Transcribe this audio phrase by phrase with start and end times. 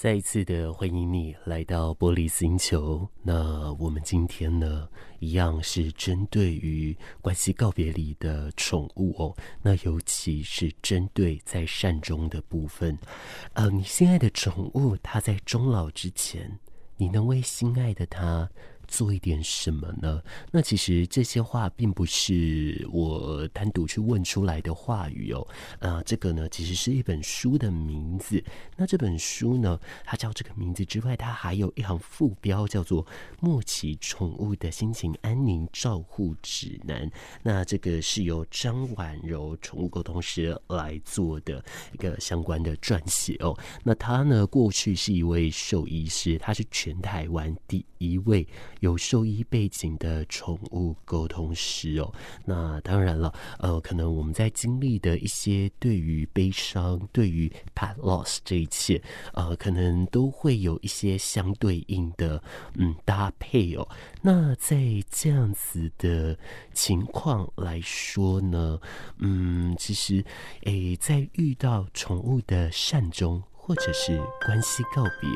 [0.00, 3.06] 再一次的欢迎你来到玻璃星球。
[3.22, 4.88] 那我们今天呢，
[5.18, 9.36] 一样是针对于关系告别里的宠物哦。
[9.60, 12.98] 那尤其是针对在善终的部分，
[13.52, 16.58] 呃，你心爱的宠物，它在终老之前，
[16.96, 18.48] 你能为心爱的它
[18.90, 20.20] 做一点什么呢？
[20.50, 25.46] 那其实这些话并不是我单独去问出来的话语哦。
[25.78, 28.42] 呃，这个呢，其实是一本书的名字。
[28.76, 33.04] 那这本书呢，它叫这个名字之外，它还有一行副标，叫做
[33.40, 37.08] 《末期宠物的心情安宁照护指南》。
[37.44, 43.56] 那这个是由张婉柔宠物沟通师来做的一个相关的撰写哦。
[43.84, 48.46] 那他呢，过去是一位兽医师，他是全台湾第一位。
[48.80, 52.12] 有兽医背景的宠物沟通师哦，
[52.44, 59.00] 那当然了，呃，可能我们在经历的一些对于悲伤、对于 pet loss 这一切，
[59.32, 62.42] 呃，可能都会有一些相对应的
[62.74, 63.88] 嗯搭配哦。
[64.22, 64.78] 那在
[65.10, 66.36] 这样子的
[66.72, 68.80] 情况来说呢，
[69.18, 70.24] 嗯，其实
[70.64, 75.28] 诶，在遇到宠物的善终或者是关系告别，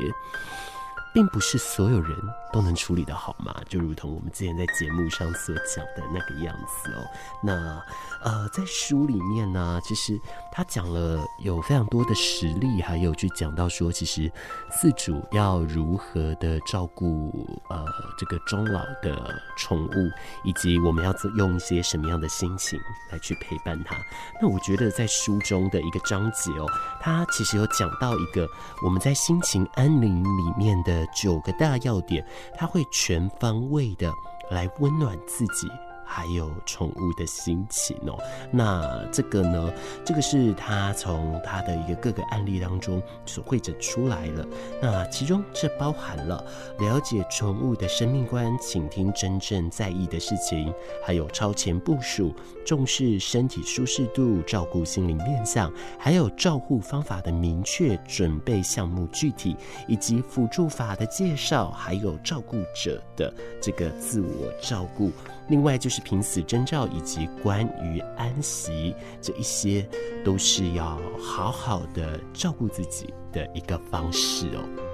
[1.14, 2.18] 并不是所有人
[2.52, 7.06] 都能处理得好嘛，就如同我们之前在节目上所讲的那个样子哦。
[7.40, 7.80] 那
[8.20, 10.18] 呃，在书里面呢，其实
[10.50, 14.30] 他讲了有非常多的实例，还有去讲到说，其实
[14.72, 17.30] 饲主要如何的照顾
[17.68, 17.84] 呃
[18.18, 20.10] 这个终老的宠物，
[20.42, 22.76] 以及我们要用一些什么样的心情
[23.12, 23.94] 来去陪伴它。
[24.42, 26.66] 那我觉得在书中的一个章节哦，
[27.00, 28.48] 他其实有讲到一个
[28.82, 31.03] 我们在心情安宁里面的。
[31.06, 32.24] 九个大要点，
[32.55, 34.12] 它会全方位的
[34.50, 35.69] 来温暖自己。
[36.05, 38.19] 还有宠物的心情哦，
[38.50, 39.72] 那这个呢，
[40.05, 44.46] 这个是他从他的一个各个案例当中所汇整出来了。
[44.80, 46.44] 那其中这包含了
[46.78, 50.72] 了解宠物的生命观，倾听真正在意的事情，
[51.05, 52.34] 还有超前部署，
[52.64, 59.57] 重视身体舒适度，照顾心灵面向，还有照护方法的明确，准备项目具体，
[59.89, 65.11] 以及辅助法的介绍，还有照顾者的这个自我照顾。
[65.48, 69.86] 另外就是凭死征兆以及关于安息，这一些
[70.24, 74.93] 都是要好好的照顾自己的一个方式哦。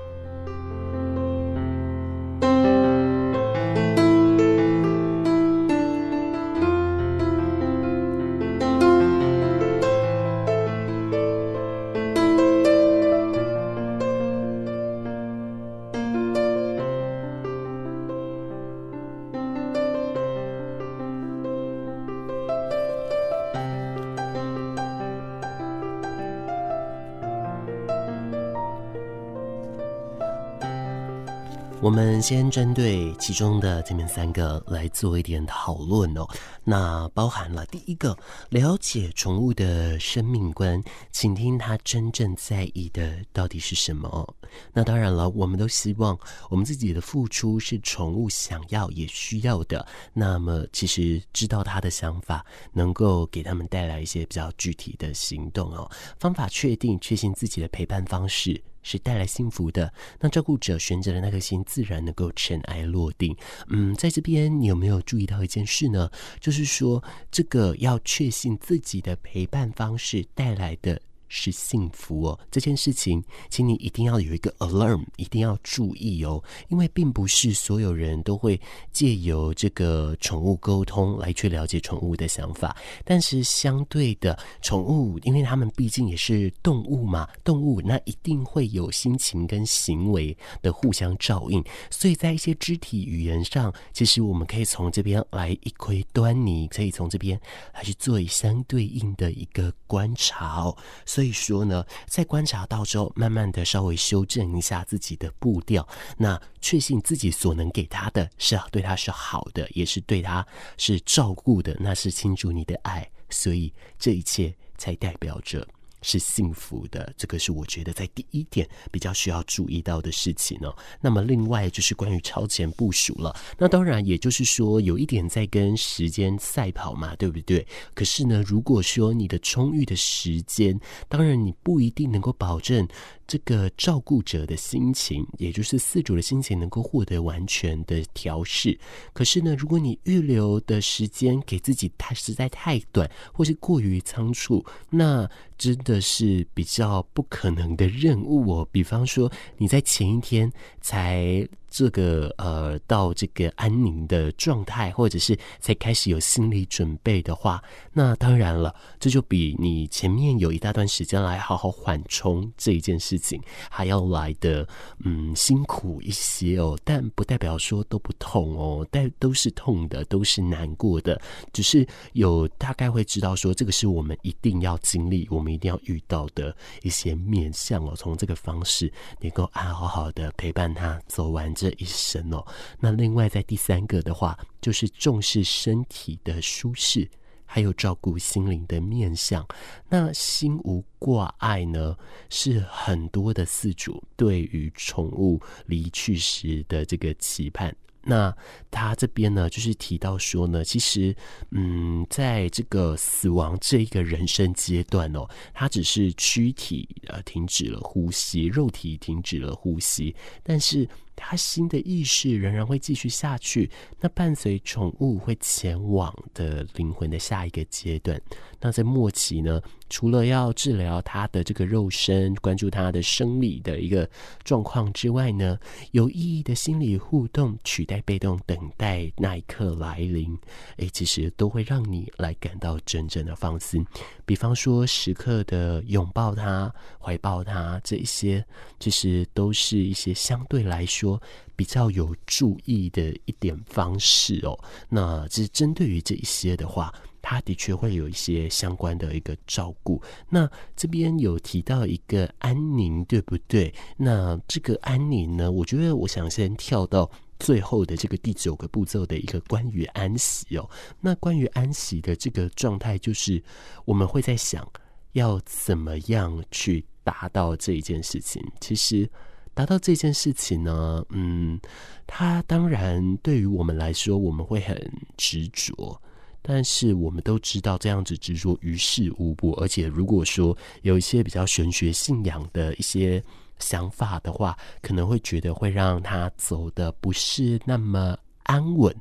[31.91, 36.25] 我们先针对其中的这面三个来做一点讨论哦。
[36.62, 38.17] 那包含了第一个，
[38.51, 40.81] 了解宠物的生命观，
[41.11, 44.37] 倾听它真正在意的到底是什么。
[44.73, 46.17] 那当然了，我们都希望
[46.49, 49.84] 我们自己的付出是宠物想要也需要的。
[50.12, 55.91] 那么，其实知道它的想法，能够给他们带来一些比较具体的行动哦。
[56.21, 58.62] 方法确定，确信自己的陪伴方式。
[58.83, 63.37] 是带来幸福的，那照顾者悬着的那颗心自然能够尘埃落定。
[63.69, 66.11] 嗯，在这边你有没有注意到一件事呢？
[66.41, 71.01] 就是说，这个要确信自己的陪伴方式带来的。
[71.31, 78.61] 是幸福哦，这件事情，请你一定要有一个 alarm，一定要注意哦，因为并不是所有人都会
[78.93, 97.41] 借由这个宠物沟通来去了解宠物的想法，但是相对的，宠物，因为他们毕竟也是动物嘛，动物那一定会有心情跟行为的互相照应，所以在一些肢体语言上，其实我们可以从这边来一窥端倪，可以从这边
[97.73, 100.77] 来去做相对应的一个观察哦。
[101.07, 105.87] 所所以说呢，在观察到之后，慢慢的稍微修正一下自己的步调，
[106.17, 110.47] 那确信自己所能给他的是对他是好的，也是对他
[110.78, 115.69] 是照顾的，那是倾注你的爱，所以这一切才代表着。
[116.03, 120.73] 是幸福的，这个是我觉得在第一点比较需要注意到的事情呢。
[121.01, 127.67] 那么另外就是关于超前部署了，那当然也就是说有一点在跟时间赛跑嘛，对不对？
[127.95, 132.87] 可是呢，如果说你的充裕的时间，当然你不一定能够保证。
[133.30, 138.77] 这个照顾者的心情，也就是饲主的心情，能够获得完全的调试。
[139.12, 148.68] 可是呢，如果你预留的时间给自己太实在太短，或是过于仓促，那真的是比较不可能的任务哦。
[148.72, 151.48] 比方说，你在前一天才。
[151.71, 157.63] 这个呃，到这个安宁的状态，或者是才开始有心理准备的话，
[157.93, 163.41] 那当然了，这就比你前面有一大段时间来好好缓冲这一件事情
[163.71, 164.67] 还要来的
[165.05, 166.77] 嗯辛苦一些哦。
[166.84, 171.21] 但不代表说都不痛哦，但都是痛的，都是难过的，
[171.53, 177.95] 只是有大概会知道说，这个是我们一定要经历，我们一定要遇到的一些面向哦。
[177.95, 181.55] 从这个方式，能够安好好的陪伴他走完。
[181.60, 182.42] 这一生哦，
[182.78, 187.07] 那另外在第三个的话，就是重视身体的舒适，
[187.45, 189.47] 还有照顾心灵的面相。
[189.86, 191.95] 那心无挂碍呢，
[192.30, 197.77] 是很多的饲主对于宠物离去时的这个期盼。
[198.03, 198.35] 那
[198.71, 201.15] 他这边呢，就是提到说呢，其实，
[201.51, 210.89] 嗯，在这个死亡这一个人生阶段哦，他只是躯体呃停止了呼吸，肉体停止了呼吸，但是。
[211.23, 213.71] 他新的意识仍然会继续下去，
[214.01, 218.19] 那伴随宠物会前往的灵魂的下一个阶段。
[218.59, 224.09] 那在末期呢，除了要治疗他的这个肉身，关注他的生理的一个
[224.45, 225.59] 状况之外呢，
[225.91, 230.39] 有意义的心理互动取代被动等待那一刻来临，
[230.77, 233.84] 诶，其实都会让你来感到真正的放心。
[234.25, 238.45] 比方说，时刻的拥抱他、怀抱他，这一些
[238.78, 241.21] 其实都是一些相对来说
[241.57, 244.57] 比较有注意的一点方式哦。
[244.89, 246.95] 那这是针对于这一些的话。
[247.30, 250.03] 他的确会有一些相关的一个照顾。
[250.28, 253.72] 那这边有提到一个安宁，对不对？
[253.97, 260.68] 那这个安宁呢，我觉得我想先跳到最后的这个第九个步骤的一个关于安息哦。
[261.00, 263.40] 那关于安息的这个状态，就是
[263.85, 264.68] 我们会在想
[265.12, 268.44] 要怎么样去达到这一件事情。
[268.61, 269.09] 其实
[269.54, 271.61] 达到这件事情呢，嗯，
[272.09, 274.76] 它当然对于我们来说，我们会很
[275.16, 276.02] 执着。
[276.42, 279.52] 但是我们都知道，这样子执着于事无补。
[279.61, 283.23] 而且，如果说有一些比较玄学信仰的一些
[283.59, 288.95] 想法的话，可能会觉得会让他走的不是那么安稳。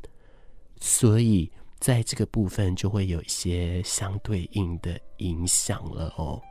[0.79, 1.49] 所以，
[1.79, 6.41] 在这个部分就会有一些相对应的影响了哦。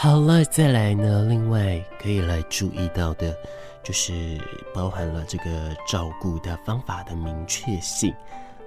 [0.00, 3.36] 好了，再来呢，另外可以来注意到的，
[3.82, 4.40] 就是
[4.72, 8.14] 包含了这个照顾的方法的明确性，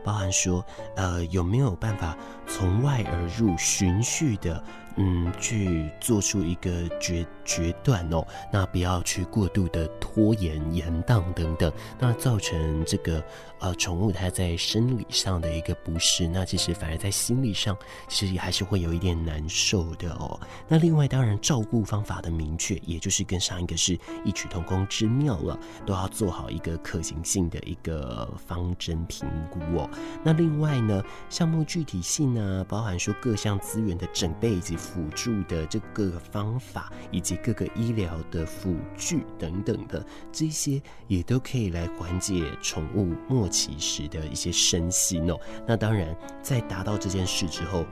[0.03, 0.61] 包含说，
[0.97, 2.17] 呃，有没有办法
[2.47, 4.61] 从外而入，循序的。
[4.97, 13.23] 嗯，去做出一个决决断哦，那不要去过度的拖延延宕等等，那造成这个
[13.59, 17.75] 呃宠物它在生理上的一个不适，那其实反而在心理上
[18.09, 20.37] 其实也还是会有一点难受的哦。
[20.67, 29.89] 那另外当然照顾方法的明确，也就是跟上一个是异曲同工之妙了，都要做好一个可行性的一个方针评估哦。
[30.21, 34.77] 那另外呢，项目具体性呢，包含说各项资源的整备以及。
[34.81, 45.39] 辅助的这个方法，以及各个医疗的辅具等等的这些，也都可以来缓解宠物末期时的一些身心哦。
[45.67, 47.85] 那当然，在达到这件事之后。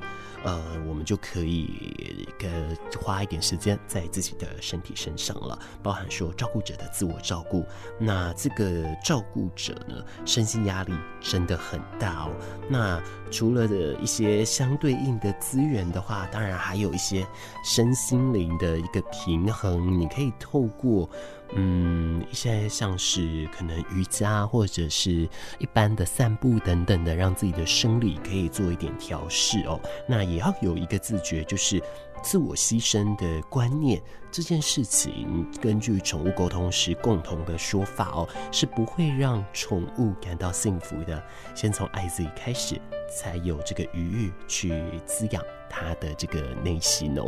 [0.43, 7.65] 呃，我们就可以呃花一点时间在自己的身体身上了，包含说照顾者的自我照顾。
[7.99, 12.31] 那这个照顾者呢，身心压力真的很大哦。
[12.69, 17.27] 那除了的一些相对应的资源的话，当然还有一些
[17.63, 19.99] 身心灵的一个平衡。
[19.99, 21.09] 你可以透过
[21.55, 25.27] 嗯一些像是可能瑜伽或者是
[25.57, 29.79] 一般的散步等等的，让自己的生理可以做一点调试哦。
[30.07, 31.81] 那也要有一个自觉，就是。
[32.21, 41.23] 自我牺牲的观念这件事情，根据宠物沟通师共同的说法哦，是不会让宠物感到幸福的。
[41.55, 42.77] 先从爱自己开始，
[43.09, 44.69] 才有这个余裕去
[45.05, 47.23] 滋养它的这个内心哦。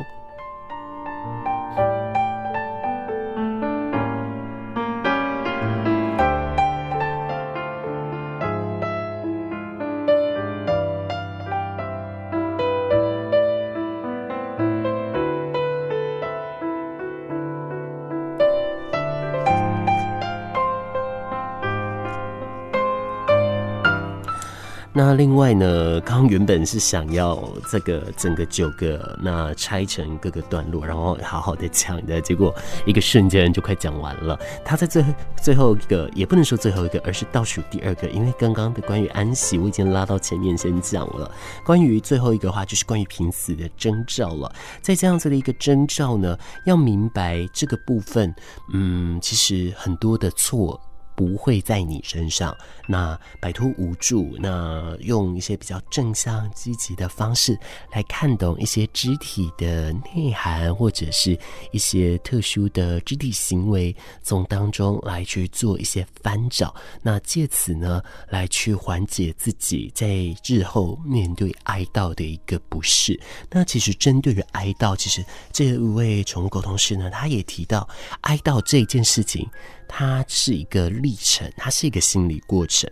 [24.94, 32.54] 那另外呢， 刚原本是想要这个整个九个那拆成各个段落，然后好好的讲的，结果
[32.86, 34.38] 一个瞬间就快讲完了。
[34.66, 41.32] 他在最后最后一个，也不能说最后一个，而是倒数第二个，因为刚刚的关于安息我已经拉到前面先讲了。
[41.66, 44.54] 关于最后一个话，就是关于濒死的征兆了。
[44.82, 48.36] 在这样子的一个征兆呢，要明白这个部分，
[48.74, 50.80] 嗯，其实很多的错。
[51.22, 52.58] 不会在你身上。
[52.88, 57.56] 那摆脱无助，那用一些比较正向、积极的方式
[57.92, 61.38] 来看懂一些肢体的内涵，或者是
[61.72, 66.74] 一些特殊的肢体行为，从当中来去做一些翻找。
[67.04, 70.08] 那借此呢，来去缓解自己在
[70.44, 73.20] 日后面对哀悼的一个不适。
[73.52, 75.24] 那其实针对于哀悼，其实
[75.54, 77.88] 这位宠物沟通师呢，他也提到
[78.22, 79.48] 哀悼这件事情。
[79.94, 82.90] 它是一个历程，它是一个心理过程。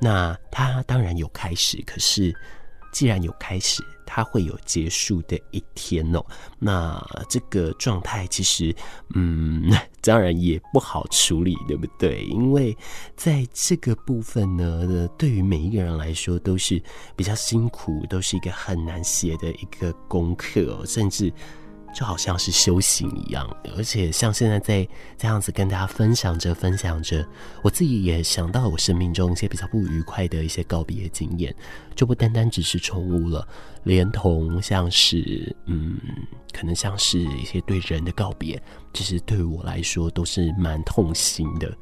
[0.00, 2.34] 那它当然有开始，可是
[2.90, 6.24] 既然有开始，它会有结束的一天哦。
[6.58, 8.74] 那这个状态其实，
[9.14, 12.24] 嗯， 当然也不好处理，对不对？
[12.24, 12.74] 因为
[13.14, 16.82] 在这个部分呢，对于每一个人来说都是
[17.14, 21.30] 比较辛苦，都是一个很难写的一个功课哦，甚至。
[21.98, 23.44] 就好像是修行一样，
[23.76, 24.86] 而且像现在在
[25.16, 27.26] 这样子跟大家分享着、分享着，
[27.60, 31.52] 我自己也想到我生命中一些比较不愉快的一些告别经验，
[31.96, 33.44] 就不单单只是宠物了，
[33.82, 35.98] 连同像是嗯，
[36.52, 38.62] 可能像是一些对人的告别，
[38.94, 41.76] 其实对于我来说都是蛮痛心的。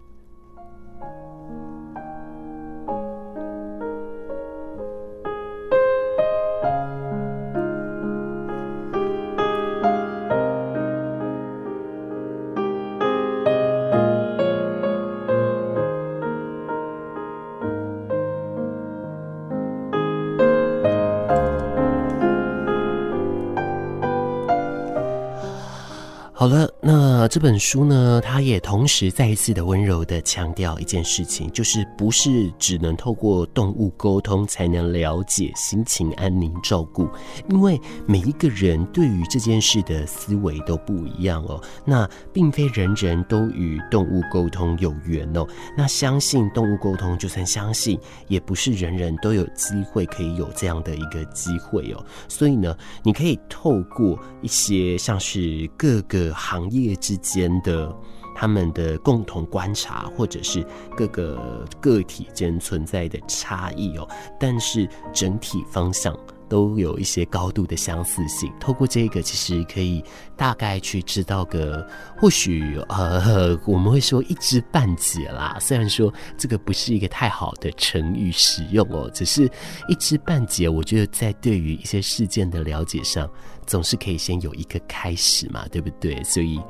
[27.29, 37.09] 这本书呢，它也同时再一次的温柔的强调一件事情，就是不是只能透过动物沟通才能了解心情安宁照顾，
[37.49, 41.61] 因为每一个人对于这件事的思维都不一样哦。
[41.85, 45.47] 那并非人人都与动物沟通有缘哦。
[45.77, 52.05] 那相信动物沟通，就算相信，也不是人人都有机会可以有这样的一个机会哦。
[52.29, 56.27] 所以呢，你可以透过一些像是各个。
[56.37, 57.95] 行业之间的
[58.35, 60.65] 他们的共同观察，或者是
[60.97, 64.09] 各个个体间存在的差异哦，
[64.39, 66.15] 但是整体方向
[66.49, 68.53] 都有一些高度的相似性。
[68.61, 70.05] 透过这个，其实可以
[70.37, 75.57] 大概去知道个，或许呃，我们会说一知半解啦。
[75.59, 79.51] 虽然说这个不是一个太好的成语使用哦，只是
[79.89, 80.69] 一知半解。
[80.69, 83.29] 我觉得在对于一些事件的了解上。
[83.67, 86.23] 总是可以先有一个开始嘛，对不对？
[86.23, 86.61] 所以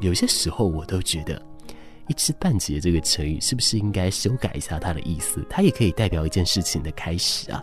[0.00, 1.40] 有些时候我都觉得
[2.08, 5.44] “一知半解”这个成语是不是应该修改一下它的意思？
[5.48, 7.62] 它也可以代表一件事情的开始啊。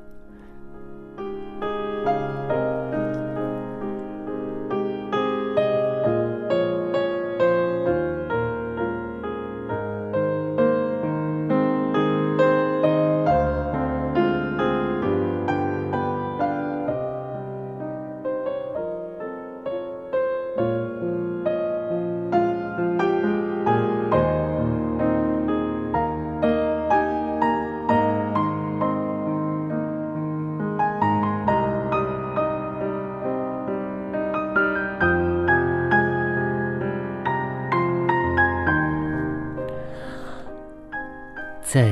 [41.73, 41.89] 在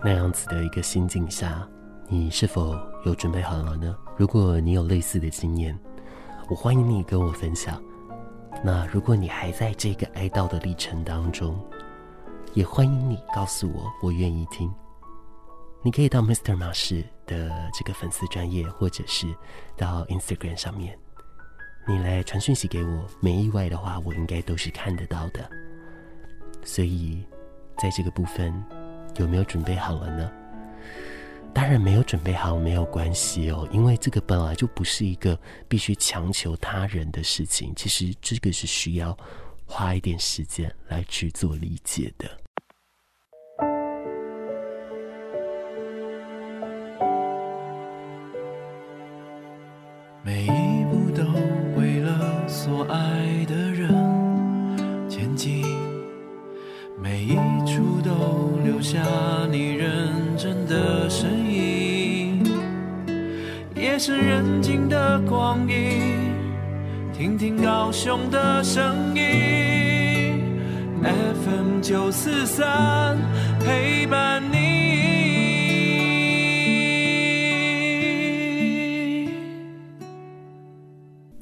[0.00, 1.68] 那样子的一个心境下，
[2.06, 3.96] 你是否有准备好了呢？
[4.16, 5.76] 如果你有类似的经验，
[6.48, 7.82] 我欢迎你跟我分享。
[8.62, 11.60] 那如果你还在这个哀悼的历程当中，
[12.54, 14.72] 也欢迎你告诉我，我愿意听。
[15.82, 16.56] 你可以到 Mr.
[16.56, 19.26] 马氏的这个粉丝专页，或者是
[19.76, 20.96] 到 Instagram 上面，
[21.88, 23.04] 你来传讯息给我。
[23.18, 25.50] 没意外的话，我应该都是看得到的。
[26.62, 27.26] 所以，
[27.78, 28.54] 在这个部分，
[29.16, 30.30] 有没有准备好了呢？
[31.54, 35.38] 当然没有准备好，没有关系哦，因为这个本来就不是一个
[35.68, 37.74] 必须强求他人的事情。
[37.76, 39.14] 其实这个是需要
[39.66, 42.41] 花一点时间来去做理解的。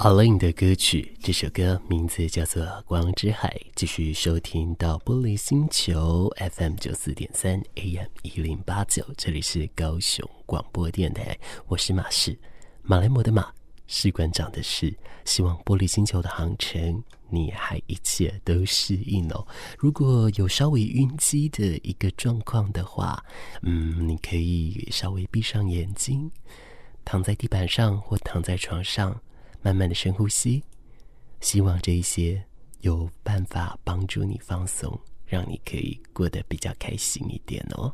[0.03, 3.51] A-Lin 的歌曲，这首歌名字叫做《光之海》。
[3.75, 12.35] 继续收听到玻璃星球 FM 九四点三 AM 一零八九，这里是高雄广播电台，我是马氏，
[12.81, 13.53] 马来摩的马，
[13.89, 14.97] 士官长的士。
[15.27, 19.47] 希望玻璃星球的航程你还一切都适应哦。
[19.77, 23.23] 如果有稍微晕机的一个状况的话，
[23.61, 26.31] 嗯，你可以稍微闭上眼睛，
[27.05, 29.21] 躺在地板上或躺在床上。
[29.63, 30.63] 慢慢的深呼吸，
[31.41, 32.43] 希望这一些
[32.81, 37.93] 有办法帮助你放松，让你可以过得比较开心一点哦。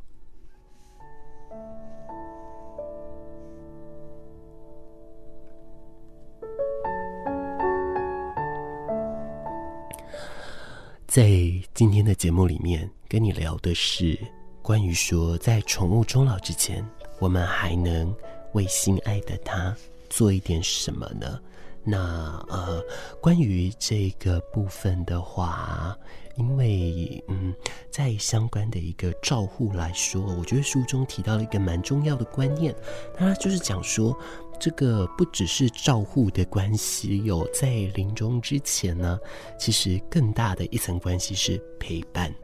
[11.06, 11.28] 在
[11.72, 14.18] 今天的节目里面，跟你聊的是
[14.60, 16.86] 关于说，在宠物终老之前，
[17.18, 18.14] 我们还能
[18.52, 19.74] 为心爱的它
[20.16, 21.38] 做一点什么呢？
[21.84, 22.82] 那呃，
[23.20, 25.94] 关于这个部分的话，
[26.38, 27.54] 因为嗯，
[27.90, 32.74] 在相关的一个照护来说，我觉得书中提到了一个蛮重要的观念，
[33.14, 34.18] 它就是讲说，
[34.58, 39.18] 这个不只是照护的关系，有在临终之前呢，
[39.60, 42.34] 其实更大的一层关系是陪伴。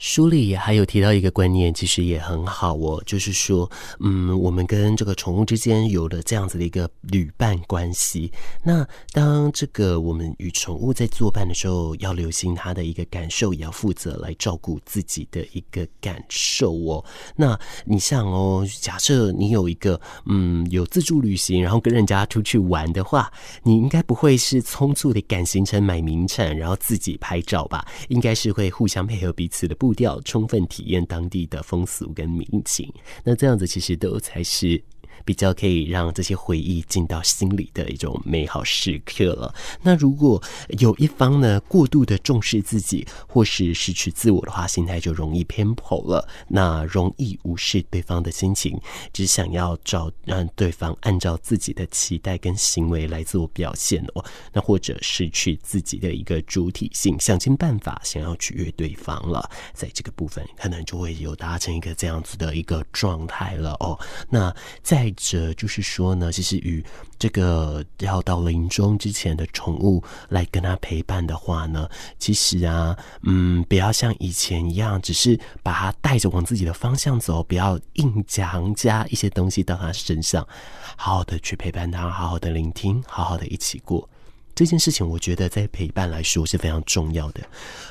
[0.00, 8.32] 书里还有提到一个观念，其实也很好哦，就是说，嗯，我们跟这个宠物之间有了这样子的一个旅伴关系。
[8.64, 17.04] 那当这个我们与宠物在作伴的时候，要留心它的一个感受，也要负责来照顾自己的一个感受哦。
[17.36, 23.30] 那你像哦，假设你有一个嗯有自助旅行，然后跟人家出去玩的话，
[23.62, 27.86] 你应该不会是匆促的赶行程买名产，然后自己拍照吧？
[28.08, 32.88] 应该是会互相配合彼此的步步调，充分体验当地的风俗跟民情，
[33.24, 34.80] 那这样子其实都才是。
[35.24, 39.54] 比较可以让这些回忆进到心里的一种美好时刻了。
[39.82, 40.42] 那如果
[40.78, 46.26] 有一方呢，过度的重视自己，或是失去自我的话，心态就容易偏颇了。
[46.48, 48.80] 那容易无视对方的心情，
[49.12, 54.24] 只想要找让对方按照自己的期待跟行为来做表现哦。
[54.52, 59.48] 那或者失去自己的一个主体性，想尽办法想要取悦对方了。
[59.72, 63.98] 在这个部分，可能就会有达成一个这样子的一个状态了哦。
[64.28, 66.84] 那在这就是说呢，其实与
[67.18, 80.46] 这个要到临终之前的宠物来跟他陪伴的话呢，其实啊，嗯，不要像以前一样，只是把它带着往自己的方向走，不要硬强加一些东西到他身上，
[80.96, 84.08] 好好的去陪伴他，好好的聆听，好好的一起过
[84.54, 85.06] 这件事情。
[85.06, 87.40] 我觉得在陪伴来说是非常重要的，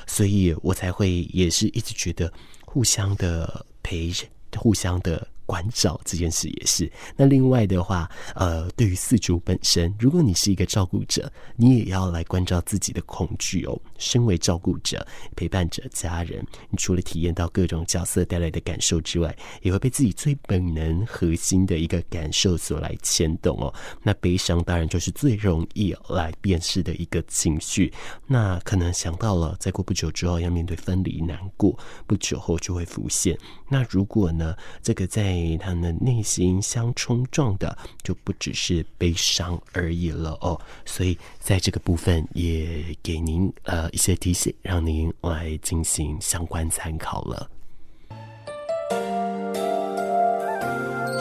[0.07, 2.31] 所以我才会也是一直觉得
[2.65, 4.11] 互相的陪，
[4.55, 5.27] 互相的。
[5.49, 6.91] 关照这件事也是。
[7.15, 13.75] 那另外的话，呃，对于四主本身，如果你是一个照顾者，你也要来关照自己的恐惧哦。
[13.97, 15.03] 身为照顾者、
[15.35, 23.73] 陪伴者、家人，你除了体验到各种角色带来的感受之外，也会被自己最本能、核心的一个感受所来牵动哦。
[24.03, 27.91] 那悲伤当然就是最容易来辨识的一个情绪。
[28.27, 33.35] 那可能想到了，再过不久之后要面对分离、难过，不久后就会浮现。
[33.67, 47.49] 那如果呢，这个在他们内心相冲撞的就不只是悲伤而已了哦，所以在这个部分也给您呃一些提醒，让您来进行相关参考了。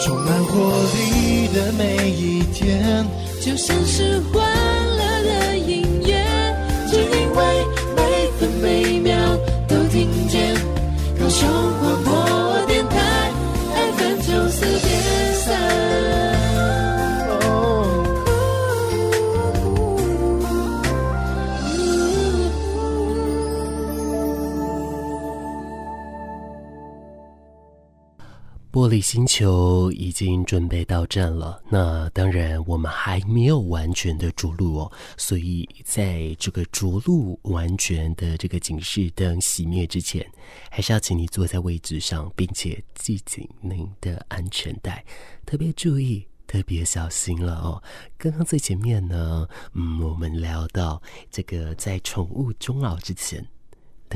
[0.01, 3.05] 充满活力的每一天。
[3.41, 4.45] 就像是欢
[4.97, 6.13] 乐的音乐，
[6.91, 9.17] 只因为每分每秒
[9.67, 10.55] 都听见
[11.19, 11.49] 高雄
[11.81, 12.28] 广播
[14.49, 15.18] FM 九四
[28.89, 40.27] 玻璃星球已经准备到站了，那当然我们还没有完全的着陆哦，所以在这个着陆完全的这个警示灯熄灭之前，
[40.71, 45.05] 还是要请你坐在位置上，并且系紧您的安全带，
[45.45, 47.83] 特别注意，特别小心了哦。
[48.17, 53.47] 刚刚最前面呢，嗯，我们聊到这个在宠物终老之前。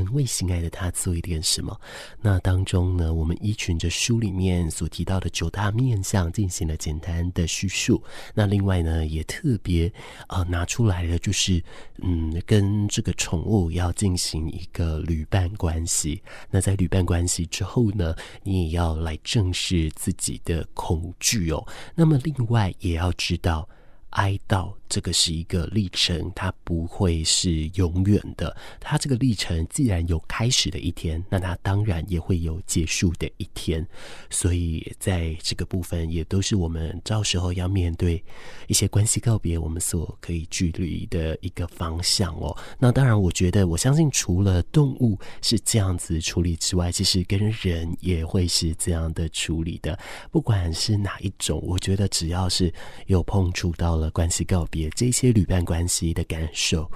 [0.00, 1.78] 能为心爱的他做一点什么？
[2.20, 8.02] 那当中呢，我们依循着书里面所提到的九大面向进行了简单的叙述。
[8.34, 9.92] 那另外呢，也特别
[10.28, 11.62] 呃拿出来的就是，
[12.02, 16.22] 嗯，跟这个宠物要进行一个旅伴关系。
[16.50, 21.66] 那在旅伴关系之后呢，你也要来正视自己的恐惧哦。
[21.94, 23.68] 那么另外也要知道。
[24.12, 28.54] 哀悼，这个是一个历程，它不会是永远的。
[28.80, 33.86] 它这个历程既然有开始的一天，那它当然也会有结束的一天。
[34.28, 38.22] 所以在这个部分，也都是我们到时候要面对
[38.66, 42.56] 一些关系告别，我们所可以距离的一个方向哦。
[42.78, 49.98] 那当然，我觉得我相信，除了动物是这样子处理之外，其实跟人也会是这样的处理的。
[50.30, 52.72] 不管是哪一种，我觉得只要是
[53.06, 54.10] 有碰触到了。
[54.10, 56.90] 关系告别，这些旅伴关系的感受，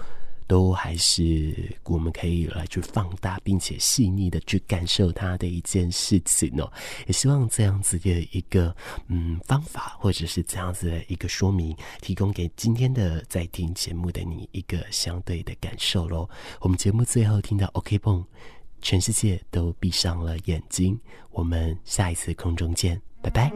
[0.46, 6.70] 都还是我们可以来去放大，并且细腻的去感受它的一件事情哦。
[7.06, 8.74] 也希望这样子的一个
[9.08, 16.28] 嗯方法，或者是这样子的一个说明，提供给今天的在听节目的你一个相对的感受喽。
[16.60, 18.22] 我们节目最后听到 OK 绷，
[18.82, 20.98] 全世界都闭上了眼睛，
[21.30, 23.50] 我们下一次空中见，拜拜。